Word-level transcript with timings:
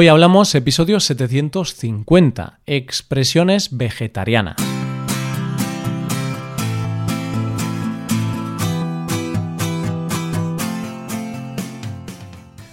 Hoy 0.00 0.06
hablamos 0.06 0.54
episodio 0.54 1.00
750, 1.00 2.60
expresiones 2.66 3.76
vegetarianas. 3.76 4.54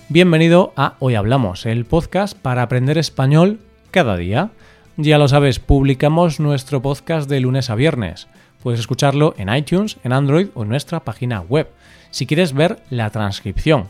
Bienvenido 0.08 0.72
a 0.76 0.98
Hoy 1.00 1.16
Hablamos, 1.16 1.66
el 1.66 1.86
podcast 1.86 2.38
para 2.38 2.62
aprender 2.62 3.00
español 3.00 3.60
cada 3.90 4.18
día. 4.18 4.52
Ya 4.96 5.18
lo 5.18 5.28
sabes, 5.28 5.58
publicamos 5.58 6.40
nuestro 6.40 6.84
podcast 6.84 7.28
de 7.28 7.40
lunes 7.40 7.72
a 7.72 7.76
viernes. 7.76 8.28
Puedes 8.62 8.80
escucharlo 8.80 9.34
en 9.40 9.52
iTunes, 9.52 9.98
en 10.04 10.14
Android 10.14 10.50
o 10.54 10.62
en 10.62 10.70
nuestra 10.70 11.00
página 11.00 11.42
web. 11.42 11.72
Si 12.12 12.28
quieres 12.28 12.54
ver 12.54 12.84
la 12.92 13.10
transcripción, 13.10 13.88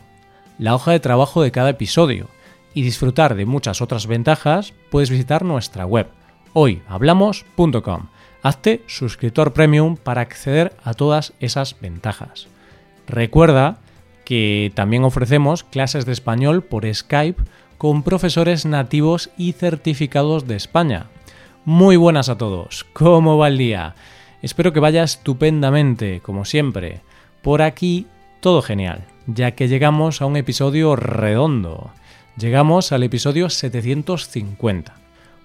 la 0.58 0.74
hoja 0.74 0.92
de 0.92 1.00
trabajo 1.00 1.42
de 1.42 1.50
cada 1.50 1.68
episodio, 1.68 2.30
y 2.76 2.82
disfrutar 2.82 3.36
de 3.36 3.46
muchas 3.46 3.80
otras 3.80 4.06
ventajas, 4.06 4.74
puedes 4.90 5.08
visitar 5.08 5.46
nuestra 5.46 5.86
web 5.86 6.08
hoyhablamos.com. 6.52 8.08
Hazte 8.42 8.82
suscriptor 8.86 9.54
premium 9.54 9.96
para 9.96 10.20
acceder 10.20 10.76
a 10.84 10.92
todas 10.92 11.32
esas 11.40 11.80
ventajas. 11.80 12.48
Recuerda 13.08 13.78
que 14.26 14.72
también 14.74 15.04
ofrecemos 15.04 15.64
clases 15.64 16.04
de 16.04 16.12
español 16.12 16.62
por 16.64 16.86
Skype 16.92 17.42
con 17.78 18.02
profesores 18.02 18.66
nativos 18.66 19.30
y 19.38 19.52
certificados 19.52 20.46
de 20.46 20.56
España. 20.56 21.06
Muy 21.64 21.96
buenas 21.96 22.28
a 22.28 22.36
todos, 22.36 22.84
¿cómo 22.92 23.38
va 23.38 23.48
el 23.48 23.56
día? 23.56 23.94
Espero 24.42 24.74
que 24.74 24.80
vaya 24.80 25.02
estupendamente, 25.02 26.20
como 26.20 26.44
siempre. 26.44 27.00
Por 27.40 27.62
aquí 27.62 28.06
todo 28.40 28.60
genial, 28.60 29.06
ya 29.26 29.52
que 29.52 29.66
llegamos 29.66 30.20
a 30.20 30.26
un 30.26 30.36
episodio 30.36 30.94
redondo. 30.94 31.90
Llegamos 32.38 32.92
al 32.92 33.02
episodio 33.02 33.48
750. 33.48 34.94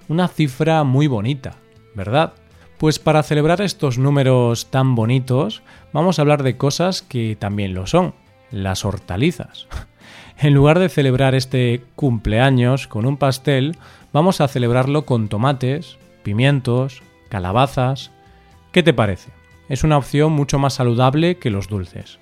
Una 0.09 0.27
cifra 0.27 0.83
muy 0.83 1.07
bonita, 1.07 1.53
¿verdad? 1.95 2.33
Pues 2.77 2.99
para 2.99 3.23
celebrar 3.23 3.61
estos 3.61 3.97
números 3.97 4.69
tan 4.71 4.93
bonitos, 4.93 5.63
vamos 5.93 6.19
a 6.19 6.23
hablar 6.23 6.43
de 6.43 6.57
cosas 6.57 7.01
que 7.01 7.37
también 7.39 7.73
lo 7.73 7.87
son, 7.87 8.13
las 8.51 8.83
hortalizas. 8.83 9.67
En 10.37 10.55
lugar 10.55 10.79
de 10.79 10.89
celebrar 10.89 11.35
este 11.35 11.83
cumpleaños 11.95 12.87
con 12.87 13.05
un 13.05 13.17
pastel, 13.17 13.77
vamos 14.11 14.41
a 14.41 14.47
celebrarlo 14.47 15.05
con 15.05 15.29
tomates, 15.29 15.97
pimientos, 16.23 17.03
calabazas. 17.29 18.11
¿Qué 18.71 18.81
te 18.81 18.91
parece? 18.91 19.29
Es 19.69 19.83
una 19.83 19.99
opción 19.99 20.31
mucho 20.31 20.57
más 20.57 20.73
saludable 20.73 21.37
que 21.37 21.51
los 21.51 21.67
dulces. 21.67 22.17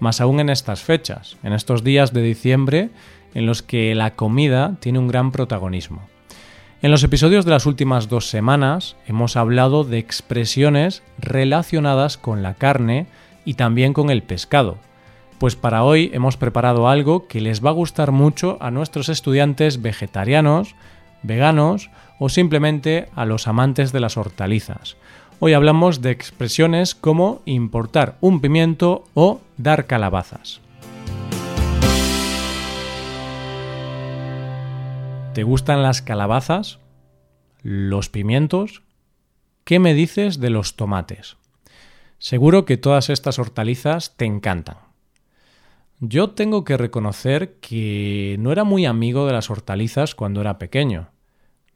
Más 0.00 0.20
aún 0.20 0.38
en 0.40 0.50
estas 0.50 0.82
fechas, 0.82 1.38
en 1.42 1.54
estos 1.54 1.82
días 1.82 2.12
de 2.12 2.20
diciembre 2.20 2.90
en 3.34 3.46
los 3.46 3.62
que 3.62 3.94
la 3.94 4.12
comida 4.12 4.76
tiene 4.80 4.98
un 4.98 5.08
gran 5.08 5.32
protagonismo. 5.32 6.02
En 6.82 6.90
los 6.90 7.04
episodios 7.04 7.44
de 7.44 7.52
las 7.52 7.66
últimas 7.66 8.08
dos 8.08 8.28
semanas 8.28 8.96
hemos 9.06 9.36
hablado 9.36 9.84
de 9.84 9.98
expresiones 9.98 11.02
relacionadas 11.18 12.16
con 12.16 12.42
la 12.42 12.54
carne 12.54 13.06
y 13.44 13.54
también 13.54 13.92
con 13.92 14.10
el 14.10 14.22
pescado, 14.22 14.78
pues 15.38 15.56
para 15.56 15.82
hoy 15.82 16.10
hemos 16.12 16.36
preparado 16.36 16.88
algo 16.88 17.26
que 17.26 17.40
les 17.40 17.64
va 17.64 17.70
a 17.70 17.74
gustar 17.74 18.12
mucho 18.12 18.58
a 18.60 18.70
nuestros 18.70 19.08
estudiantes 19.08 19.82
vegetarianos, 19.82 20.76
veganos 21.24 21.90
o 22.20 22.28
simplemente 22.28 23.08
a 23.16 23.24
los 23.24 23.48
amantes 23.48 23.90
de 23.90 23.98
las 23.98 24.16
hortalizas. 24.16 24.96
Hoy 25.40 25.54
hablamos 25.54 26.00
de 26.00 26.12
expresiones 26.12 26.94
como 26.94 27.42
importar 27.44 28.16
un 28.20 28.40
pimiento 28.40 29.04
o 29.14 29.40
dar 29.56 29.86
calabazas. 29.86 30.61
¿Te 35.34 35.44
gustan 35.44 35.82
las 35.82 36.02
calabazas? 36.02 36.78
¿Los 37.62 38.10
pimientos? 38.10 38.82
¿Qué 39.64 39.78
me 39.78 39.94
dices 39.94 40.40
de 40.40 40.50
los 40.50 40.76
tomates? 40.76 41.38
Seguro 42.18 42.66
que 42.66 42.76
todas 42.76 43.08
estas 43.08 43.38
hortalizas 43.38 44.14
te 44.18 44.26
encantan. 44.26 44.76
Yo 46.00 46.30
tengo 46.32 46.64
que 46.64 46.76
reconocer 46.76 47.54
que 47.60 48.36
no 48.40 48.52
era 48.52 48.64
muy 48.64 48.84
amigo 48.84 49.24
de 49.24 49.32
las 49.32 49.48
hortalizas 49.48 50.14
cuando 50.14 50.42
era 50.42 50.58
pequeño. 50.58 51.08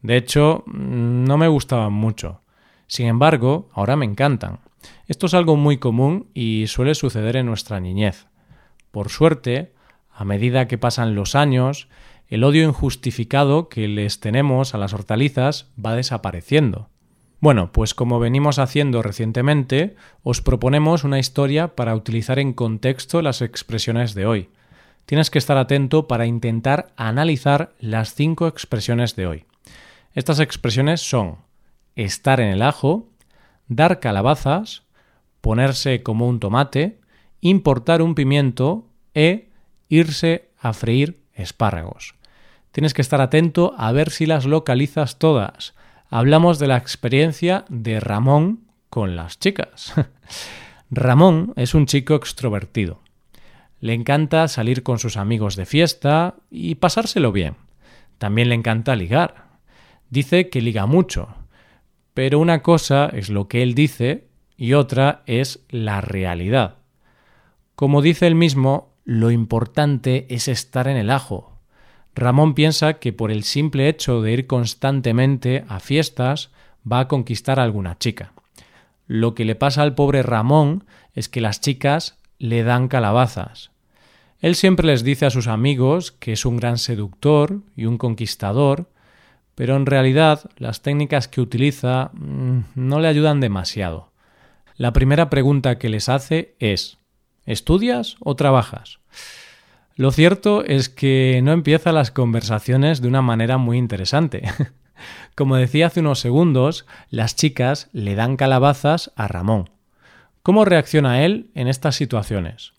De 0.03 0.19
hecho, 0.19 0.63
no 0.67 1.39
me 1.39 1.49
gustaban 1.49 1.95
mucho. 1.95 2.43
Sin 2.87 3.07
embargo, 3.07 3.71
ahora 3.73 3.97
me 3.97 4.05
encantan. 4.05 4.61
Esto 5.07 5.27
es 5.27 5.35
algo 5.35 5.57
muy 5.57 5.79
común 5.79 6.29
y 6.35 6.67
suele 6.67 6.95
suceder 6.95 7.37
en 7.37 7.47
nuestra 7.47 7.81
niñez. 7.81 8.27
Por 8.91 9.09
suerte, 9.09 9.73
a 10.13 10.27
medida 10.27 10.69
que 10.69 10.77
pasan 10.77 11.15
los 11.15 11.35
años, 11.35 11.89
el 12.29 12.45
odio 12.45 12.65
injustificado 12.65 13.69
que 13.69 13.87
les 13.89 14.21
tenemos 14.21 14.75
a 14.75 14.79
las 14.79 14.93
hortalizas 14.93 15.71
va 15.83 15.95
desapareciendo. 15.95 16.89
Bueno, 17.39 17.71
pues 17.71 17.95
como 17.95 18.19
venimos 18.19 18.59
haciendo 18.59 19.03
recientemente, 19.03 19.95
os 20.23 20.41
proponemos 20.41 21.05
una 21.05 21.19
historia 21.19 21.77
para 21.77 21.95
utilizar 21.95 22.39
en 22.39 22.53
contexto 22.53 23.23
las 23.23 23.43
expresiones 23.43 24.15
de 24.15 24.27
hoy. 24.27 24.49
Tienes 25.05 25.31
que 25.31 25.39
estar 25.39 25.57
atento 25.57 26.09
para 26.09 26.27
intentar 26.27 26.93
analizar 26.97 27.75
las 27.79 28.15
cinco 28.15 28.49
expresiones 28.49 29.15
de 29.15 29.27
hoy. 29.27 29.45
Estas 30.15 30.41
expresiones 30.41 31.01
son 31.01 31.37
estar 31.95 32.41
en 32.41 32.49
el 32.49 32.63
ajo, 32.63 33.09
dar 33.69 34.01
calabazas, 34.01 34.83
ponerse 35.41 36.03
como 36.03 36.27
un 36.27 36.41
tomate, 36.41 36.99
importar 37.41 38.03
un 38.03 38.17
pimiento 38.17 38.89
e 39.15 39.51
irse 39.89 40.51
a 40.59 40.73
freír 40.73 41.23
espárragos. 41.35 42.16
Tienes 42.77 42.93
que 42.93 43.01
estar 43.01 43.23
atento 43.23 43.75
a 43.79 43.91
ver 43.91 44.11
si 44.11 44.27
las 44.27 44.45
localizas 44.45 45.19
todas. 45.19 45.75
Hablamos 46.11 46.59
de 46.59 46.67
la 46.67 46.77
experiencia 46.77 47.65
de 47.71 48.01
Ramón 48.01 48.67
con 48.91 49.17
las 49.17 49.39
chicas. 49.39 49.95
Ramón 50.91 51.55
es 51.57 51.75
un 51.75 51.87
chico 51.87 52.15
extrovertido. 52.17 53.01
Le 53.81 53.95
encanta 53.95 54.47
salir 54.47 54.83
con 54.83 54.99
sus 54.99 55.17
amigos 55.17 55.57
de 55.57 55.65
fiesta 55.65 56.35
y 56.51 56.75
pasárselo 56.75 57.33
bien. 57.33 57.57
También 58.19 58.51
le 58.51 58.57
encanta 58.57 58.95
ligar. 58.95 59.47
Dice 60.11 60.51
que 60.51 60.61
liga 60.61 60.85
mucho. 60.85 61.29
Pero 62.13 62.39
una 62.39 62.63
cosa 62.63 63.07
es 63.11 63.31
lo 63.31 63.49
que 63.49 63.63
él 63.63 63.75
dice 63.75 64.27
y 64.59 64.75
otra 64.75 65.23
es 65.25 65.61
la 65.71 66.03
realidad. 66.03 66.75
Como 67.75 68.03
dice 68.03 68.27
él 68.27 68.35
mismo, 68.35 68.93
lo 69.07 69.31
importante 69.31 70.27
es 70.29 70.47
estar 70.47 70.89
en 70.89 70.99
el 70.99 71.09
ajo. 71.11 71.56
Ramón 72.17 72.55
piensa 72.55 72.95
que 72.95 73.13
por 73.13 73.31
el 73.31 73.45
simple 73.45 73.89
hecho 73.89 74.23
de 74.23 74.33
ir 74.33 74.47
constantemente 74.47 75.65
a 75.69 75.81
fiestas 75.81 76.51
va 76.91 77.01
a 77.01 77.09
conquistar 77.09 77.61
a 77.61 77.63
alguna 77.63 77.99
chica. 77.99 78.33
Lo 79.07 79.35
que 79.35 79.45
le 79.45 79.55
pasa 79.55 79.83
al 79.83 79.95
pobre 79.95 80.23
Ramón 80.23 80.85
es 81.15 81.29
que 81.29 81.43
las 81.43 81.61
chicas 81.61 82.19
le 82.39 82.63
dan 82.63 82.89
calabazas. 82.89 83.71
Él 84.41 84.55
siempre 84.55 84.87
les 84.87 85.05
dice 85.05 85.27
a 85.27 85.31
sus 85.31 85.47
amigos 85.47 86.11
que 86.11 86.33
es 86.33 86.47
un 86.47 86.57
gran 86.57 86.79
seductor 86.79 87.61
y 87.77 87.85
un 87.85 87.99
conquistador, 87.99 88.89
pero 89.55 89.77
en 89.77 89.85
realidad 89.85 90.51
las 90.57 90.81
técnicas 90.81 91.29
que 91.29 91.43
utiliza 91.43 92.11
mm, 92.15 92.61
no 92.75 92.99
le 92.99 93.09
ayudan 93.09 93.41
demasiado. 93.41 94.11
La 94.77 94.93
primera 94.95 95.29
pregunta 95.29 95.79
que 95.79 95.91
les 95.91 96.09
hace 96.09 96.55
es 96.61 96.99
¿Estudias 97.45 98.17
o 98.21 98.37
trabajas? 98.37 99.01
Lo 99.97 100.13
cierto 100.13 100.63
es 100.63 100.91
que 100.91 101.41
no 101.43 101.53
empieza 101.53 101.91
las 101.91 102.11
conversaciones 102.11 103.01
de 103.01 103.09
una 103.09 103.23
manera 103.23 103.57
muy 103.57 103.79
interesante. 103.79 104.43
Como 105.35 105.57
decía 105.57 105.87
hace 105.87 106.01
unos 106.01 106.21
segundos, 106.21 106.85
las 107.09 107.35
chicas 107.35 107.89
le 107.95 108.15
dan 108.15 108.37
calabazas 108.37 109.11
a 109.17 109.27
Ramón. 109.27 109.71
¿Cómo 110.43 110.67
reacciona 110.67 111.25
él 111.25 111.51
en 111.55 111.67
estas 111.67 111.97
situaciones? 111.97 112.75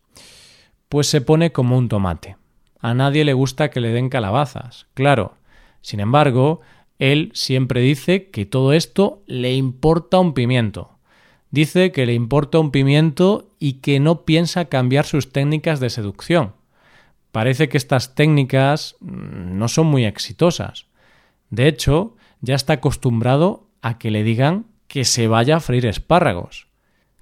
Pues 0.90 1.08
se 1.08 1.22
pone 1.22 1.52
como 1.52 1.78
un 1.78 1.90
tomate. 1.90 2.38
A 2.80 2.94
nadie 2.94 3.26
le 3.26 3.34
gusta 3.34 3.72
que 3.72 3.82
le 3.82 3.90
den 3.90 4.10
calabazas, 4.10 4.86
claro. 4.94 5.34
Sin 5.82 6.00
embargo, 6.00 6.62
él 7.00 7.32
siempre 7.34 7.82
dice 7.82 8.30
que 8.30 8.46
todo 8.46 8.74
esto 8.74 9.24
le 9.26 9.54
importa 9.56 10.20
un 10.20 10.34
pimiento. 10.34 10.92
Dice 11.50 11.92
que 11.92 12.06
le 12.06 12.14
importa 12.14 12.60
un 12.60 12.72
pimiento 12.72 13.50
y 13.60 13.74
que 13.74 14.00
no 14.00 14.24
piensa 14.24 14.66
cambiar 14.66 15.06
sus 15.06 15.32
técnicas 15.32 15.80
de 15.80 15.90
seducción. 15.90 16.57
Parece 17.38 17.70
que 17.70 17.78
estas 17.78 18.16
técnicas 18.16 18.96
mm, 19.00 19.60
no 19.60 19.68
son 19.68 19.86
muy 19.86 20.06
exitosas. 20.06 20.88
De 21.52 21.68
hecho, 21.68 22.16
ya 22.42 22.56
está 22.56 22.74
acostumbrado 22.74 23.70
a 23.84 24.00
que 24.00 24.10
le 24.10 24.24
digan 24.24 24.66
que 24.88 25.06
se 25.06 25.28
vaya 25.28 25.58
a 25.58 25.60
freír 25.60 25.86
espárragos. 25.86 26.68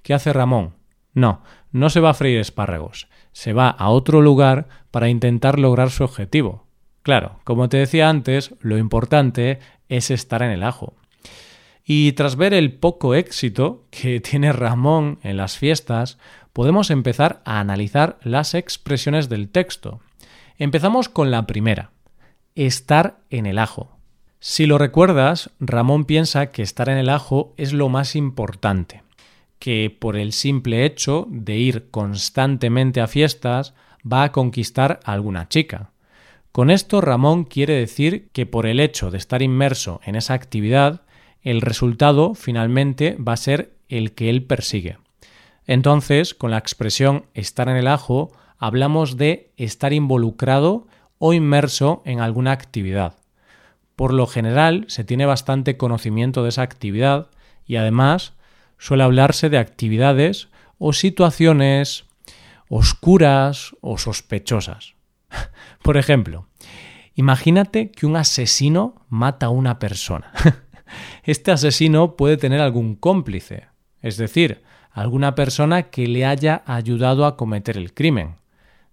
¿Qué 0.03 0.13
hace 0.13 0.31
Ramón? 0.31 0.75
No, 1.13 1.41
no 1.73 1.89
se 1.89 1.99
va 1.99 2.11
a 2.11 2.13
freír 2.13 2.39
espárragos. 2.39 3.09
Se 3.33 3.51
va 3.51 3.67
a 3.67 3.89
otro 3.89 4.21
lugar 4.21 4.69
para 4.89 5.09
intentar 5.09 5.59
lograr 5.59 5.89
su 5.89 6.05
objetivo. 6.05 6.65
Claro, 7.01 7.41
como 7.43 7.67
te 7.67 7.75
decía 7.75 8.07
antes, 8.07 8.55
lo 8.61 8.77
importante 8.77 9.59
es 9.89 10.11
estar 10.11 10.41
en 10.43 10.51
el 10.51 10.63
ajo. 10.63 10.95
Y 11.83 12.13
tras 12.13 12.37
ver 12.37 12.53
el 12.53 12.71
poco 12.71 13.15
éxito 13.15 13.85
que 13.91 14.19
tiene 14.21 14.53
Ramón 14.53 15.19
en 15.23 15.35
las 15.35 15.57
fiestas, 15.57 16.19
podemos 16.55 16.89
empezar 16.89 17.41
a 17.43 17.59
analizar 17.59 18.17
las 18.23 18.53
expresiones 18.53 19.27
del 19.27 19.49
texto. 19.49 19.99
Empezamos 20.57 21.09
con 21.09 21.29
la 21.29 21.45
primera, 21.47 21.91
estar 22.55 23.19
en 23.29 23.45
el 23.45 23.59
ajo. 23.59 23.97
Si 24.39 24.65
lo 24.65 24.77
recuerdas, 24.77 25.49
Ramón 25.59 26.05
piensa 26.05 26.53
que 26.53 26.61
estar 26.61 26.87
en 26.87 26.97
el 26.97 27.09
ajo 27.09 27.53
es 27.57 27.73
lo 27.73 27.89
más 27.89 28.15
importante, 28.15 29.03
que 29.59 29.93
por 29.99 30.15
el 30.15 30.31
simple 30.31 30.85
hecho 30.85 31.27
de 31.29 31.57
ir 31.57 31.89
constantemente 31.91 33.01
a 33.01 33.07
fiestas 33.07 33.73
va 34.09 34.23
a 34.23 34.31
conquistar 34.31 35.01
a 35.03 35.11
alguna 35.11 35.49
chica. 35.49 35.91
Con 36.53 36.71
esto 36.71 37.01
Ramón 37.01 37.43
quiere 37.43 37.73
decir 37.73 38.29
que 38.31 38.45
por 38.45 38.65
el 38.65 38.79
hecho 38.79 39.11
de 39.11 39.17
estar 39.17 39.41
inmerso 39.41 39.99
en 40.05 40.15
esa 40.15 40.35
actividad, 40.35 41.01
el 41.41 41.59
resultado 41.59 42.33
finalmente 42.33 43.17
va 43.17 43.33
a 43.33 43.37
ser 43.37 43.73
el 43.89 44.13
que 44.13 44.29
él 44.29 44.43
persigue. 44.43 44.99
Entonces, 45.67 46.33
con 46.33 46.51
la 46.51 46.57
expresión 46.57 47.25
estar 47.33 47.69
en 47.69 47.77
el 47.77 47.87
ajo, 47.87 48.31
hablamos 48.57 49.17
de 49.17 49.51
estar 49.57 49.93
involucrado 49.93 50.87
o 51.17 51.33
inmerso 51.33 52.01
en 52.05 52.19
alguna 52.19 52.51
actividad. 52.51 53.15
Por 53.95 54.13
lo 54.13 54.27
general 54.27 54.85
se 54.87 55.03
tiene 55.03 55.25
bastante 55.25 55.77
conocimiento 55.77 56.43
de 56.43 56.49
esa 56.49 56.61
actividad 56.61 57.29
y 57.65 57.77
además 57.77 58.33
suele 58.77 59.03
hablarse 59.03 59.49
de 59.49 59.57
actividades 59.57 60.49
o 60.77 60.93
situaciones 60.93 62.05
oscuras 62.69 63.75
o 63.81 63.97
sospechosas. 63.97 64.95
Por 65.81 65.97
ejemplo, 65.97 66.47
imagínate 67.15 67.91
que 67.91 68.05
un 68.05 68.17
asesino 68.17 69.05
mata 69.09 69.47
a 69.47 69.49
una 69.49 69.79
persona. 69.79 70.31
Este 71.23 71.51
asesino 71.51 72.15
puede 72.15 72.37
tener 72.37 72.61
algún 72.61 72.95
cómplice, 72.95 73.67
es 74.01 74.17
decir, 74.17 74.61
alguna 74.95 75.35
persona 75.35 75.83
que 75.83 76.07
le 76.07 76.25
haya 76.25 76.63
ayudado 76.65 77.25
a 77.25 77.35
cometer 77.35 77.75
el 77.75 77.93
crimen. 77.93 78.37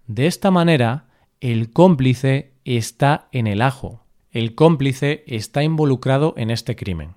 De 0.08 0.26
esta 0.26 0.50
manera, 0.50 1.04
el 1.40 1.72
cómplice 1.72 2.54
está 2.64 3.28
en 3.30 3.46
el 3.46 3.62
ajo. 3.62 4.02
El 4.32 4.56
cómplice 4.56 5.22
está 5.28 5.62
involucrado 5.62 6.34
en 6.36 6.50
este 6.50 6.74
crimen. 6.74 7.14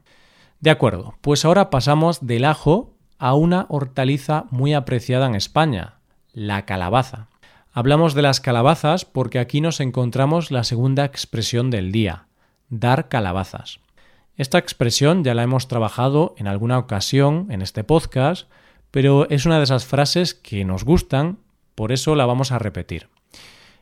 De 0.60 0.70
acuerdo, 0.70 1.16
pues 1.22 1.46
ahora 1.46 1.72
pasamos 1.72 2.28
del 2.28 2.46
ajo 2.46 2.94
a 3.18 3.34
una 3.34 3.66
hortaliza 3.70 4.46
muy 4.52 4.76
apreciada 4.76 5.26
en 5.26 5.34
España, 5.34 5.96
la 6.32 6.66
calabaza. 6.66 7.28
Hablamos 7.72 8.14
de 8.14 8.22
las 8.22 8.40
calabazas 8.40 9.04
porque 9.04 9.40
aquí 9.40 9.62
nos 9.62 9.80
encontramos 9.80 10.52
la 10.52 10.64
segunda 10.64 11.06
expresión 11.06 11.72
del 11.72 11.92
día, 11.92 12.28
dar 12.70 13.08
calabazas. 13.08 13.80
Esta 14.38 14.60
expresión 14.60 15.24
ya 15.24 15.34
la 15.34 15.42
hemos 15.42 15.68
trabajado 15.68 16.36
en 16.38 16.48
alguna 16.48 16.78
ocasión 16.78 17.48
en 17.50 17.64
este 17.64 17.84
podcast, 17.84 18.48
pero 18.96 19.30
es 19.30 19.46
una 19.46 19.58
de 19.58 19.66
esas 19.66 19.86
frases 19.86 20.34
que 20.34 20.64
nos 20.64 20.86
gustan, 20.86 21.40
por 21.76 21.92
eso 21.92 22.16
la 22.16 22.26
vamos 22.26 22.54
a 22.54 22.60
repetir. 22.60 23.10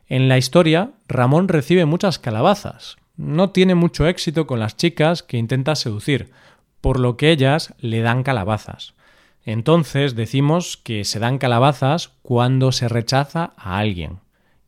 En 0.08 0.28
la 0.28 0.38
historia, 0.38 0.90
Ramón 1.06 1.46
recibe 1.46 1.84
muchas 1.84 2.18
calabazas. 2.18 2.96
No 3.16 3.50
tiene 3.50 3.76
mucho 3.76 4.08
éxito 4.08 4.48
con 4.48 4.58
las 4.58 4.76
chicas 4.76 5.22
que 5.22 5.36
intenta 5.36 5.76
seducir, 5.76 6.32
por 6.80 6.98
lo 6.98 7.16
que 7.16 7.30
ellas 7.30 7.74
le 7.78 8.00
dan 8.00 8.24
calabazas. 8.24 8.94
Entonces 9.44 10.16
decimos 10.16 10.76
que 10.76 11.04
se 11.04 11.20
dan 11.20 11.38
calabazas 11.38 12.10
cuando 12.22 12.72
se 12.72 12.88
rechaza 12.88 13.52
a 13.56 13.78
alguien. 13.78 14.18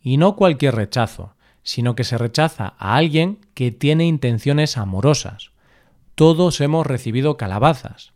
Y 0.00 0.16
no 0.16 0.36
cualquier 0.36 0.76
rechazo, 0.76 1.34
sino 1.64 1.96
que 1.96 2.04
se 2.04 2.18
rechaza 2.18 2.74
a 2.78 2.94
alguien 2.94 3.40
que 3.54 3.72
tiene 3.72 4.06
intenciones 4.06 4.76
amorosas. 4.76 5.50
Todos 6.14 6.60
hemos 6.60 6.86
recibido 6.86 7.36
calabazas. 7.36 8.12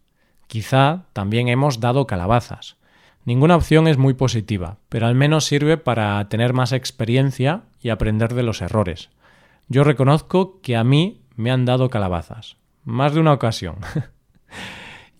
Quizá 0.50 1.04
también 1.12 1.46
hemos 1.46 1.78
dado 1.78 2.08
calabazas. 2.08 2.74
Ninguna 3.24 3.54
opción 3.54 3.86
es 3.86 3.98
muy 3.98 4.14
positiva, 4.14 4.78
pero 4.88 5.06
al 5.06 5.14
menos 5.14 5.44
sirve 5.44 5.76
para 5.76 6.28
tener 6.28 6.54
más 6.54 6.72
experiencia 6.72 7.62
y 7.80 7.90
aprender 7.90 8.34
de 8.34 8.42
los 8.42 8.60
errores. 8.60 9.10
Yo 9.68 9.84
reconozco 9.84 10.60
que 10.60 10.74
a 10.74 10.82
mí 10.82 11.20
me 11.36 11.52
han 11.52 11.66
dado 11.66 11.88
calabazas. 11.88 12.56
Más 12.82 13.14
de 13.14 13.20
una 13.20 13.32
ocasión. 13.32 13.76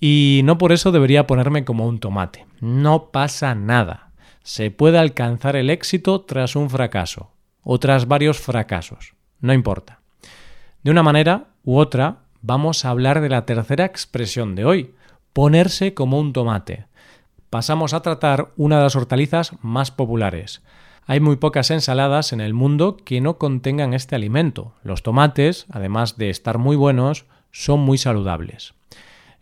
Y 0.03 0.41
no 0.45 0.57
por 0.57 0.73
eso 0.73 0.93
debería 0.93 1.27
ponerme 1.27 1.67
como 1.67 1.87
un 1.87 2.01
tomate. 2.01 2.47
No 2.63 3.11
pasa 3.11 3.55
nada. 3.55 4.13
Se 4.43 4.71
puede 4.71 4.99
alcanzar 4.99 5.57
el 5.57 5.69
éxito 5.69 6.23
tras 6.23 6.57
un 6.57 6.71
fracaso 6.71 7.33
o 7.63 7.79
tras 7.79 8.09
varios 8.09 8.41
fracasos. 8.41 9.13
No 9.41 9.53
importa. 9.53 10.01
De 10.83 10.91
una 10.91 11.03
manera 11.03 11.49
u 11.65 11.77
otra, 11.77 12.21
vamos 12.41 12.87
a 12.87 12.91
hablar 12.91 13.21
de 13.21 13.29
la 13.29 13.45
tercera 13.45 13.85
expresión 13.85 14.55
de 14.55 14.65
hoy, 14.65 14.95
ponerse 15.33 15.95
como 15.95 16.19
un 16.19 16.33
tomate. 16.33 16.87
Pasamos 17.51 17.95
a 17.95 18.03
tratar 18.03 18.53
una 18.57 18.79
de 18.79 18.85
las 18.85 18.97
hortalizas 18.97 19.53
más 19.63 19.91
populares. 19.91 20.63
Hay 21.07 21.19
muy 21.19 21.37
pocas 21.37 21.71
ensaladas 21.71 22.33
en 22.33 22.41
el 22.41 22.55
mundo 22.55 22.97
que 22.97 23.21
no 23.21 23.39
contengan 23.39 23.95
este 23.95 24.15
alimento. 24.15 24.75
Los 24.85 25.03
tomates, 25.03 25.67
además 25.71 26.17
de 26.17 26.31
estar 26.31 26.59
muy 26.59 26.77
buenos, 26.77 27.27
son 27.51 27.81
muy 27.81 27.99
saludables. 27.99 28.75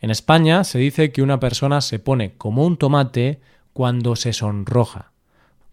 En 0.01 0.11
España 0.11 0.65
se 0.65 0.79
dice 0.79 1.13
que 1.13 1.23
una 1.23 1.41
persona 1.41 1.81
se 1.81 1.99
pone 1.99 2.35
como 2.35 2.65
un 2.65 2.77
tomate 2.77 3.41
cuando 3.73 4.17
se 4.17 4.33
sonroja, 4.33 5.11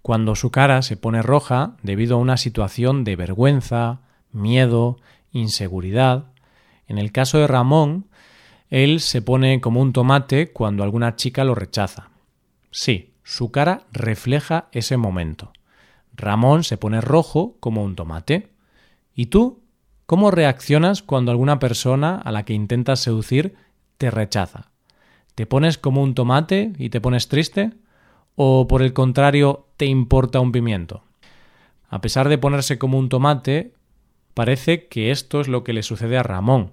cuando 0.02 0.36
su 0.36 0.52
cara 0.52 0.82
se 0.82 0.98
pone 0.98 1.22
roja 1.22 1.78
debido 1.84 2.16
a 2.16 2.20
una 2.20 2.38
situación 2.38 3.04
de 3.04 3.16
vergüenza, 3.16 4.02
miedo, 4.32 4.98
inseguridad. 5.32 6.26
En 6.88 6.98
el 6.98 7.12
caso 7.12 7.38
de 7.38 7.48
Ramón, 7.48 8.08
él 8.70 9.00
se 9.00 9.22
pone 9.22 9.62
como 9.62 9.82
un 9.82 9.94
tomate 9.94 10.52
cuando 10.52 10.84
alguna 10.84 11.16
chica 11.16 11.44
lo 11.44 11.56
rechaza. 11.56 12.10
Sí, 12.72 13.14
su 13.24 13.52
cara 13.52 13.84
refleja 13.92 14.68
ese 14.72 14.98
momento. 14.98 15.52
Ramón 16.14 16.64
se 16.64 16.78
pone 16.78 17.02
rojo 17.02 17.58
como 17.60 17.84
un 17.84 17.96
tomate. 17.96 18.50
¿Y 19.14 19.28
tú? 19.28 19.62
¿Cómo 20.06 20.32
reaccionas 20.32 21.02
cuando 21.02 21.32
alguna 21.32 21.60
persona 21.60 22.18
a 22.18 22.32
la 22.32 22.44
que 22.44 22.54
intentas 22.54 23.00
seducir 23.00 23.56
te 23.98 24.12
rechaza? 24.12 24.72
¿Te 25.36 25.46
pones 25.46 25.78
como 25.78 26.02
un 26.02 26.14
tomate 26.14 26.74
y 26.78 26.90
te 26.90 27.02
pones 27.02 27.28
triste? 27.28 27.72
¿O 28.36 28.68
por 28.68 28.82
el 28.82 28.94
contrario 28.94 29.68
te 29.78 29.86
importa 29.86 30.40
un 30.40 30.52
pimiento? 30.52 31.04
A 31.90 32.02
pesar 32.02 32.30
de 32.30 32.38
ponerse 32.38 32.78
como 32.78 33.00
un 33.00 33.10
tomate, 33.10 33.74
parece 34.34 34.88
que 34.88 35.12
esto 35.12 35.42
es 35.42 35.48
lo 35.48 35.64
que 35.64 35.74
le 35.74 35.84
sucede 35.84 36.18
a 36.18 36.24
Ramón. 36.24 36.72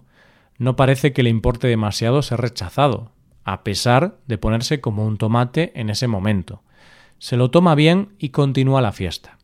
No 0.63 0.77
parece 0.77 1.13
que 1.13 1.25
le 1.25 1.31
importe 1.31 1.67
demasiado 1.67 2.23
ser 2.23 2.41
rechazado, 2.41 3.11
a 3.43 3.65
pesar 3.65 4.19
de 4.29 4.39
ponerse 4.39 4.81
como 4.81 5.05
un 5.05 5.19
tomate 5.19 5.73
en 5.75 5.91
ese 5.91 6.07
momento. 6.07 6.63
Se 7.19 7.37
lo 7.37 7.51
toma 7.51 7.75
bien 7.75 8.15
y 8.19 8.29
continúa 8.29 8.81
la 8.81 8.93
fiesta. 8.93 9.39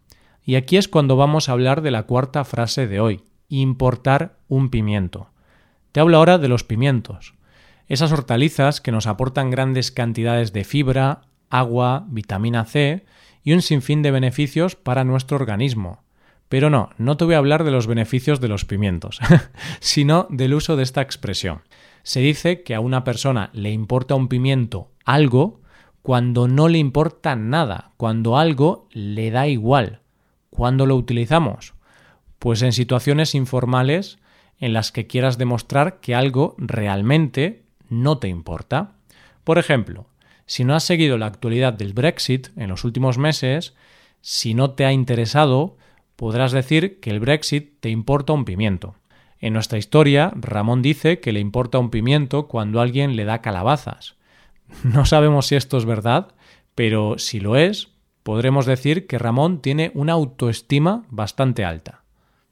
Y 0.45 0.55
aquí 0.55 0.77
es 0.77 0.87
cuando 0.87 1.17
vamos 1.17 1.49
a 1.49 1.53
hablar 1.53 1.83
de 1.83 1.91
la 1.91 2.05
cuarta 2.05 2.45
frase 2.45 2.87
de 2.87 3.01
hoy, 3.01 3.25
importar 3.49 4.39
un 4.47 4.71
pimiento. 4.71 5.31
Te 5.91 5.99
hablo 5.99 6.19
ahora 6.19 6.39
de 6.39 6.47
los 6.47 6.63
pimientos 6.63 7.35
esas 7.89 8.13
hortalizas 8.13 8.81
que 8.81 8.93
nos 8.93 9.07
aportan 9.07 9.51
grandes 9.51 9.91
cantidades 9.91 10.53
de 10.53 10.65
fibra, 10.65 11.23
agua, 11.51 12.05
vitamina 12.09 12.65
C 12.65 13.05
y 13.43 13.55
un 13.55 13.63
sinfín 13.63 14.03
de 14.03 14.11
beneficios 14.11 14.77
para 14.77 15.05
nuestro 15.05 15.37
organismo. 15.37 16.05
Pero 16.49 16.71
no, 16.71 16.91
no 16.97 17.17
te 17.17 17.25
voy 17.25 17.35
a 17.35 17.39
hablar 17.39 17.65
de 17.65 17.71
los 17.71 17.87
beneficios 17.87 18.41
de 18.41 18.49
los 18.49 18.65
pimientos, 18.65 19.21
sino 19.81 20.27
del 20.31 20.55
uso 20.55 20.77
de 20.77 20.83
esta 20.83 21.03
expresión. 21.03 21.63
Se 22.03 22.21
dice 22.21 22.63
que 22.63 22.75
a 22.75 22.81
una 22.81 23.05
persona 23.05 23.51
le 23.53 23.71
importa 23.71 24.15
un 24.15 24.29
pimiento 24.29 24.91
algo 25.05 25.61
cuando 26.03 26.49
no 26.49 26.69
le 26.69 26.79
importa 26.79 27.37
nada, 27.37 27.93
cuando 27.97 28.39
algo 28.39 28.89
le 28.93 29.31
da 29.31 29.47
igual. 29.47 30.01
¿Cuándo 30.49 30.87
lo 30.87 30.97
utilizamos? 30.97 31.75
Pues 32.39 32.63
en 32.63 32.73
situaciones 32.73 33.35
informales 33.35 34.19
en 34.59 34.73
las 34.73 34.91
que 34.91 35.07
quieras 35.07 35.39
demostrar 35.39 36.01
que 36.01 36.15
algo 36.15 36.55
realmente 36.59 37.63
no 37.89 38.19
te 38.19 38.29
importa. 38.29 38.93
Por 39.45 39.59
ejemplo, 39.59 40.07
si 40.47 40.65
no 40.65 40.75
has 40.75 40.85
seguido 40.85 41.19
la 41.19 41.27
actualidad 41.27 41.75
del 41.75 41.93
Brexit 41.93 42.49
en 42.57 42.71
los 42.71 42.85
últimos 42.85 43.19
meses, 43.19 43.75
si 44.21 44.55
no 44.55 44.71
te 44.71 44.85
ha 44.85 44.93
interesado, 44.93 45.77
podrás 46.19 46.51
decir 46.51 46.99
que 46.99 47.11
el 47.11 47.21
Brexit 47.21 47.79
te 47.79 47.91
importa 47.91 48.33
un 48.33 48.45
pimiento. 48.45 48.97
En 49.39 49.53
nuestra 49.53 49.79
historia, 49.79 50.33
Ramón 50.35 50.83
dice 50.83 51.21
que 51.21 51.31
le 51.31 51.39
importa 51.39 51.79
un 51.79 51.91
pimiento 51.91 52.49
cuando 52.49 52.81
alguien 52.81 53.15
le 53.15 53.25
da 53.25 53.41
calabazas. 53.41 54.17
No 54.83 55.07
sabemos 55.07 55.47
si 55.47 55.55
esto 55.55 55.79
es 55.79 55.85
verdad, 55.85 56.35
pero 56.75 57.19
si 57.19 57.39
lo 57.39 57.57
es, 57.57 57.93
podremos 58.25 58.67
decir 58.67 59.07
que 59.07 59.17
Ramón 59.17 59.63
tiene 59.63 59.93
una 59.95 60.15
autoestima 60.15 61.05
bastante 61.09 61.65
alta. 61.65 62.03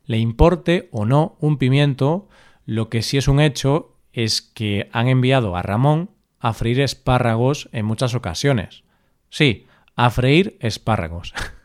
Le 0.04 0.18
importe 0.18 0.88
o 0.92 1.04
no 1.04 1.37
un 1.40 1.58
pimiento, 1.58 2.28
lo 2.66 2.88
que 2.88 3.02
sí 3.02 3.18
es 3.18 3.26
un 3.26 3.40
hecho 3.40 3.96
es 4.12 4.42
que 4.42 4.88
han 4.92 5.08
enviado 5.08 5.56
a 5.56 5.62
Ramón 5.62 6.11
a 6.38 6.52
freír 6.52 6.80
espárragos 6.80 7.68
en 7.73 7.85
muchas 7.85 8.14
ocasiones. 8.14 8.85
Sí, 9.28 9.66
a 9.96 10.11
freír 10.11 10.56
espárragos. 10.61 11.35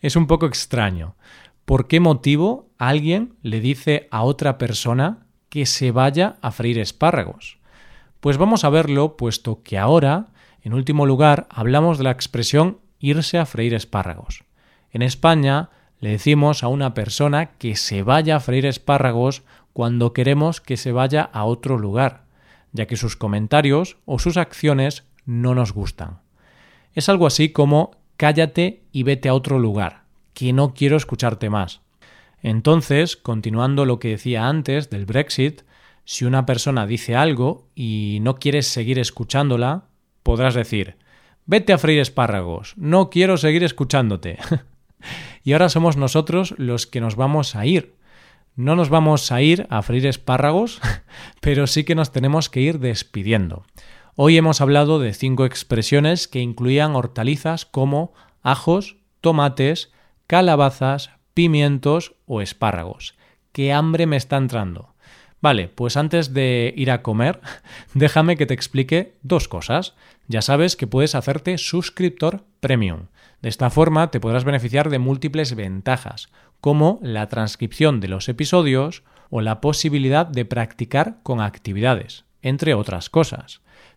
es 0.00 0.16
un 0.16 0.26
poco 0.26 0.46
extraño. 0.46 1.16
¿Por 1.64 1.86
qué 1.86 2.00
motivo 2.00 2.68
alguien 2.78 3.34
le 3.42 3.60
dice 3.60 4.08
a 4.10 4.22
otra 4.22 4.58
persona 4.58 5.26
que 5.48 5.66
se 5.66 5.90
vaya 5.90 6.36
a 6.42 6.50
freír 6.50 6.78
espárragos? 6.78 7.58
Pues 8.20 8.38
vamos 8.38 8.64
a 8.64 8.70
verlo, 8.70 9.16
puesto 9.16 9.62
que 9.62 9.78
ahora, 9.78 10.28
en 10.62 10.74
último 10.74 11.06
lugar, 11.06 11.46
hablamos 11.50 11.98
de 11.98 12.04
la 12.04 12.10
expresión 12.10 12.78
irse 12.98 13.38
a 13.38 13.46
freír 13.46 13.74
espárragos. 13.74 14.44
En 14.90 15.02
España 15.02 15.70
le 16.00 16.10
decimos 16.10 16.62
a 16.62 16.68
una 16.68 16.94
persona 16.94 17.52
que 17.52 17.76
se 17.76 18.02
vaya 18.02 18.36
a 18.36 18.40
freír 18.40 18.66
espárragos 18.66 19.42
cuando 19.72 20.12
queremos 20.12 20.60
que 20.60 20.76
se 20.76 20.92
vaya 20.92 21.22
a 21.22 21.44
otro 21.44 21.78
lugar, 21.78 22.24
ya 22.72 22.86
que 22.86 22.96
sus 22.96 23.16
comentarios 23.16 23.96
o 24.04 24.18
sus 24.18 24.36
acciones 24.36 25.04
no 25.24 25.54
nos 25.54 25.72
gustan. 25.72 26.20
Es 26.94 27.08
algo 27.08 27.26
así 27.26 27.50
como 27.50 27.92
cállate 28.16 28.79
y 28.92 29.02
vete 29.02 29.28
a 29.28 29.34
otro 29.34 29.58
lugar, 29.58 30.04
que 30.34 30.52
no 30.52 30.74
quiero 30.74 30.96
escucharte 30.96 31.50
más. 31.50 31.80
Entonces, 32.42 33.16
continuando 33.16 33.84
lo 33.84 33.98
que 33.98 34.08
decía 34.08 34.48
antes 34.48 34.90
del 34.90 35.06
Brexit, 35.06 35.62
si 36.04 36.24
una 36.24 36.46
persona 36.46 36.86
dice 36.86 37.14
algo 37.14 37.68
y 37.74 38.18
no 38.22 38.36
quieres 38.36 38.66
seguir 38.66 38.98
escuchándola, 38.98 39.84
podrás 40.22 40.54
decir 40.54 40.96
Vete 41.46 41.72
a 41.72 41.78
freír 41.78 41.98
espárragos, 41.98 42.74
no 42.76 43.10
quiero 43.10 43.36
seguir 43.36 43.64
escuchándote. 43.64 44.38
y 45.42 45.52
ahora 45.52 45.68
somos 45.68 45.96
nosotros 45.96 46.54
los 46.58 46.86
que 46.86 47.00
nos 47.00 47.16
vamos 47.16 47.56
a 47.56 47.66
ir. 47.66 47.96
No 48.54 48.76
nos 48.76 48.88
vamos 48.88 49.32
a 49.32 49.42
ir 49.42 49.66
a 49.68 49.82
freír 49.82 50.06
espárragos, 50.06 50.80
pero 51.40 51.66
sí 51.66 51.82
que 51.82 51.96
nos 51.96 52.12
tenemos 52.12 52.50
que 52.50 52.60
ir 52.60 52.78
despidiendo. 52.78 53.64
Hoy 54.14 54.36
hemos 54.36 54.60
hablado 54.60 55.00
de 55.00 55.12
cinco 55.12 55.44
expresiones 55.44 56.28
que 56.28 56.40
incluían 56.40 56.94
hortalizas 56.94 57.64
como 57.64 58.12
ajos, 58.42 58.96
tomates, 59.20 59.92
calabazas, 60.26 61.10
pimientos 61.34 62.14
o 62.26 62.40
espárragos. 62.40 63.14
¡Qué 63.52 63.72
hambre 63.72 64.06
me 64.06 64.16
está 64.16 64.36
entrando! 64.36 64.94
Vale, 65.42 65.68
pues 65.68 65.96
antes 65.96 66.34
de 66.34 66.74
ir 66.76 66.90
a 66.90 67.02
comer, 67.02 67.40
déjame 67.94 68.36
que 68.36 68.46
te 68.46 68.54
explique 68.54 69.16
dos 69.22 69.48
cosas. 69.48 69.94
Ya 70.28 70.42
sabes 70.42 70.76
que 70.76 70.86
puedes 70.86 71.14
hacerte 71.14 71.56
suscriptor 71.58 72.44
premium. 72.60 73.06
De 73.40 73.48
esta 73.48 73.70
forma 73.70 74.10
te 74.10 74.20
podrás 74.20 74.44
beneficiar 74.44 74.90
de 74.90 74.98
múltiples 74.98 75.54
ventajas, 75.54 76.28
como 76.60 76.98
la 77.02 77.28
transcripción 77.28 78.00
de 78.00 78.08
los 78.08 78.28
episodios 78.28 79.02
o 79.30 79.40
la 79.40 79.60
posibilidad 79.62 80.26
de 80.26 80.44
practicar 80.44 81.16
con 81.22 81.40
actividades, 81.40 82.24
entre 82.42 82.74
otras 82.74 83.08
cosas. 83.08 83.62